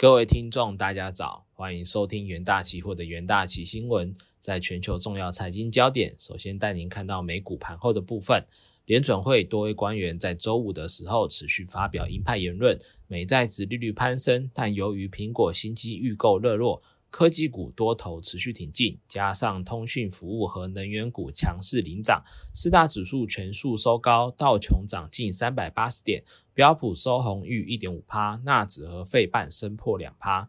[0.00, 4.14] 各位听众，大家早，欢迎收听元大期货的元大期新闻。
[4.38, 8.46] 在全球重要财经焦点，首先带您看到美股盘后的部分。
[8.84, 16.80] 联准会多位官员在周五的时候持续发表鹰派言论，美债值利率攀升，但由于苹果新机预购热络，
[17.10, 22.22] 科技股多头持续挺进，加上通讯服务和能源股强势领涨，
[22.54, 26.22] 四大指数全数收高，道琼涨近三百八十点，
[26.54, 30.48] 标普收红逾一点五趴，纳指和费半升破两趴。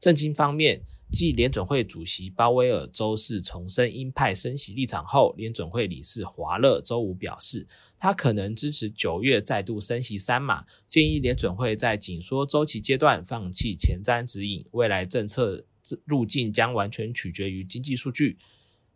[0.00, 0.82] 政经方面。
[1.08, 7.64] 继联准会主席鲍威尔周四重申鹰派升息立场后，联准会理事华勒周五表示，
[7.96, 15.64] 他可能支持九月再度升息三码，建议联准会在紧缩周期阶段放弃前瞻指引，未来政策
[16.04, 18.38] 路径将完全取决于经济数据。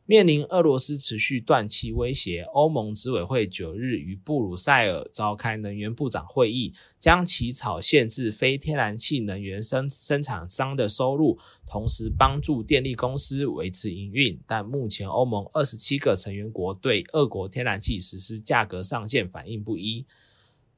[0.06, 14.40] 面临俄罗斯持续断气威胁，欧盟执委会九日于布鲁塞尔召开能源部长会议，将起草限制非天然气能源生生产商的收入，同时帮助电力公司维持营运。
[14.48, 20.04] 但目前欧盟二十七个成员国对俄国天然气实施价格上限反应不一。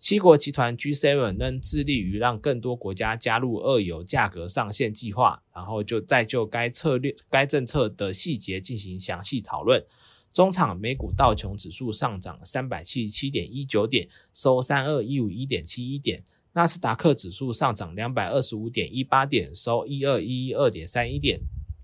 [0.03, 9.87] 七国集团 G7 仍致力于让更多国家加入二油价格上限计划，然后就再就该策略、该政策的细节进行详细讨论。
[10.33, 16.19] 中场美股道琼指数上涨三百七十七点一九点，收三二一五一点七一点；
[16.55, 21.39] 纳斯达克指数上涨两百二十五点一八点，收一二一一二点三一点；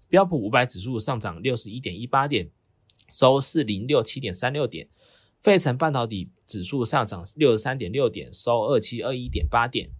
[0.08, 2.50] 标普五百指数上涨六十一点一八点，
[3.12, 4.88] 收四零六七点三六点。
[5.42, 9.90] 费城半导体指数上涨六十三点六点，收二七二一点八点。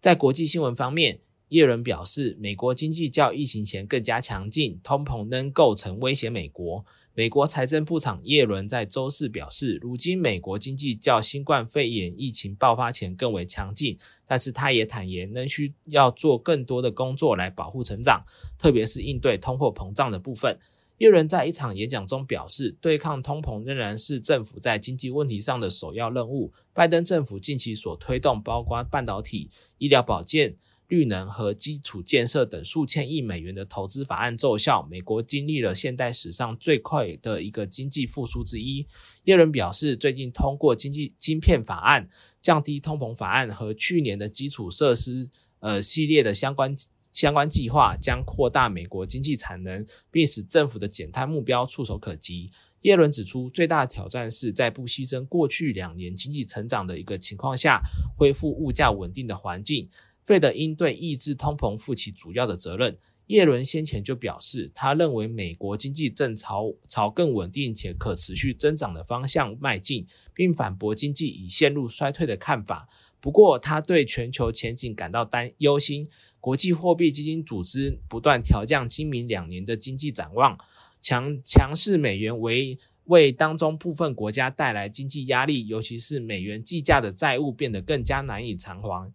[0.00, 6.84] 在国际新闻方面，耶伦表示，美国经济较疫情前更加强劲，通膨仍构成威胁美国。
[7.12, 18.24] 美国财政部长耶伦在周四表示，如今美国经济较新冠肺炎疫情爆发前更为强劲，但是他也坦言，仍需要做更多的工作来保护成长，
[18.58, 20.58] 特别是应对通货膨胀的部分。
[20.98, 26.54] 耶伦在一场演讲中表示，对抗通膨仍然是政府在经济问题上的首要任务。
[26.72, 30.56] 拜登政府近期所推动，包括半导体、医疗保健、
[30.88, 34.86] 绿能和基础建设等数千亿美元的投资法案奏效。
[34.90, 38.86] 美国经历了现代史上最快的一个经济复苏之一。
[39.24, 42.08] 耶伦表示，最近通过经济晶片法案、
[42.40, 45.28] 降低通膨法案和去年的基础设施
[45.60, 46.74] 呃系列的相关。
[47.16, 52.50] 相关计划将扩大美国经济产能，并使政府的减碳目标触手可及。
[52.82, 57.80] 耶伦指出，最大的挑战是在不牺牲过去两年经济成长的一个情况下，
[58.18, 59.88] 恢复物价稳定的环境。
[60.26, 62.98] 费德应对抑制通膨负起主要的责任。
[63.28, 72.86] 耶伦先前就表示，他认为美国经济正朝朝更稳定且可持续增长的方向迈进，并反驳经济已陷入衰退的看法。
[73.18, 76.08] 不过，他对全球前景感到担忧心。
[76.46, 80.56] 国际货币基金组织不断调降今明两年的经济展望，
[81.02, 89.12] 强强势美元为为当中部分国家带来经济压力，尤其是美元计价的债务变得更加难以偿还。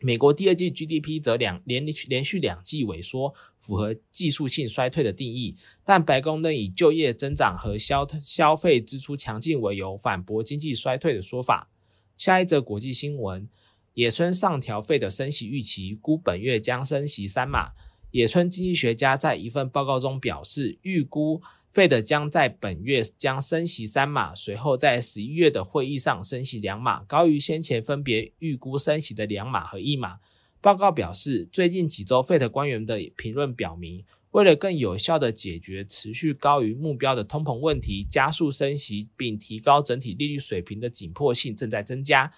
[0.00, 5.54] 美国第二季 GDP 则两连连续两季萎缩，符合技术性衰退的定义。
[5.84, 11.70] 但白宫仍以就业增长和消消费支出强劲为由，反驳经济衰退的说法。
[12.16, 13.48] 下一则国际新闻。
[13.96, 17.70] 野村上调费的升息预期，估本月将升息三码。
[18.10, 21.40] 野村经济学家在一份报告中表示，预估
[21.72, 30.18] 费的将在本月将升息三码，随后在十一月的会议上升息两码，高于先前分别预估升息的两码和一码。
[30.60, 42.30] 报告表示，最近几周费的官员的评论表明，为了更有效地解决持续高于目标的通膨问题，加速升息并提高整体利率水平的紧迫性正在增加。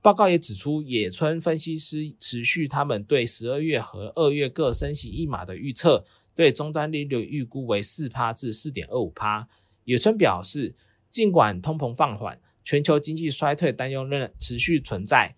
[0.00, 6.04] 报告也指出，野村分析师持续他们对十二月和二月各升息一码的预测，
[6.34, 9.48] 对终端利率预估为四趴至四点二五趴。
[9.84, 10.76] 野村表示，
[11.10, 15.34] 尽管通膨放缓，全球经济衰退担忧仍持续存在，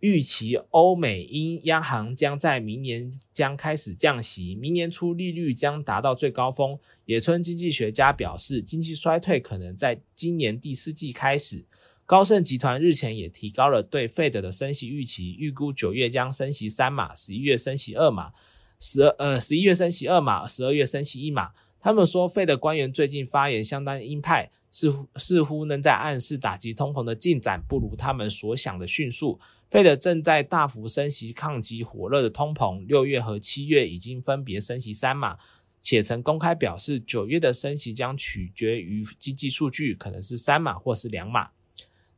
[0.00, 6.76] 预期欧美英央行将在明年将开始降息，明年初利率将达到最高峰。
[7.04, 11.64] 野村经济学家表示，经济衰退可能在今年第四季开始。
[12.10, 18.32] 高盛集团日前也提高了对费德的升息预期，预估九月将升息三码，十一月升息二码，
[18.80, 21.52] 十二呃十一月升息二码，十二月升息一码。
[21.78, 29.38] 他们说，费德官员最近发言相当鹰派，似乎似乎能在暗示打击通膨的进展不如他们所想的迅速。
[29.70, 35.38] 费德正在大幅升息抗击火热的通膨，六月和七月已经分别升息三码，
[35.80, 41.50] 且曾公开表示九月的升息将取决于经济数据，可能是三码或是两码。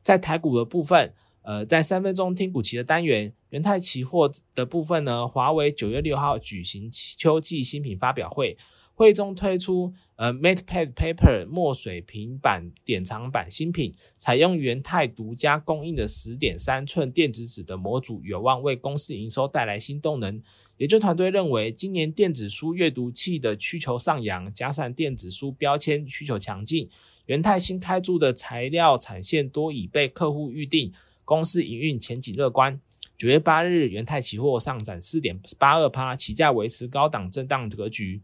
[0.03, 8.57] 在台股的部分，呃，在三分钟听股期的单元，元泰期货的部分呢，华为九月六号举行秋季新品发表会，
[8.93, 20.41] 会中推出呃 MatePad Paper 墨水平板典藏版新品，采用元泰独家供应的十点三寸电子纸的模组，有望为公司营收带来新动能。
[20.77, 26.89] 研究团队认为，今年电子书阅读器的需求上扬，加上电子书标签需求强劲，
[27.25, 30.91] 元泰新开铸的材料产线多已被客户预定。
[31.25, 32.79] 公司营运前景乐观。
[33.17, 38.21] 九月八日，元泰期货上涨四点八二趴，期价维持高档震荡格局。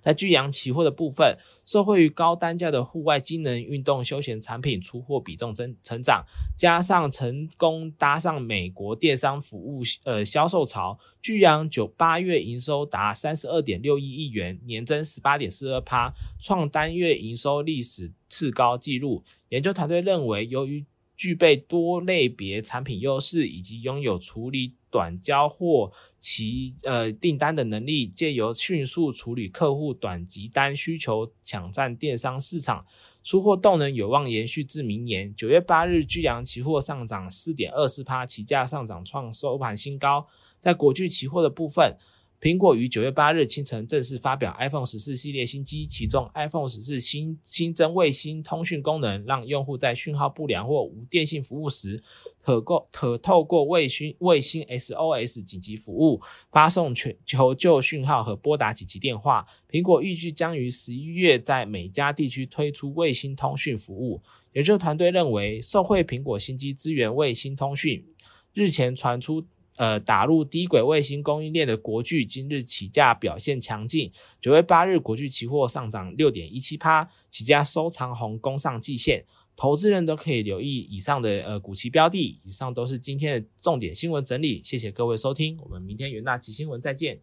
[0.00, 6.24] 在巨阳期货的部分，受惠于高单价的户外机能运动休闲产品出货比重增成长，
[6.56, 19.24] 加上成功搭上美国电商服务呃销售潮，巨阳九八月营收达三十二点六一亿元，年增十八点四二趴，创单月营收历史次高纪录。
[19.50, 20.84] 研究团队认为，由于
[21.18, 32.86] 具备多类别产品优势，以及拥有处理短交货期呃订单的能力，借由迅速处理客户短急单需求，抢占电商市场，
[33.24, 35.34] 出货动能有望延续至明年。
[35.34, 40.28] 九月八日，巨阳期货上涨四点二四趴，期价上涨创收盘新高。
[40.60, 41.96] 在国巨期货的部分。
[42.40, 52.00] 苹果于九月八日清晨正式发表 iPhone 十四系列新机，其中 iPhone 十四新新增卫星通讯功能，让用户在讯号不良或无电信服务时，
[52.40, 59.44] 可够可透过卫星卫星 SOS 紧急服务发送全求救讯号和拨打紧急电话。
[59.68, 64.22] 苹果预计将于十一月在每家地区推出卫星通讯服务。
[64.52, 68.06] 研究团队认为，受惠苹果新机支援卫星通讯，
[68.54, 69.44] 日前传出。
[69.78, 74.10] 呃，打入低轨卫星供应链的国巨今日起价表现强劲。
[74.40, 79.24] 九月八日，国巨期货上涨六点一七趴，起价收长红，攻上季线。
[79.54, 82.40] 投资人都可以留意以上的呃股期标的。
[82.44, 87.20] 以上都是今天的重点新闻整理，谢谢各位收听，我们明天元大奇新闻再见。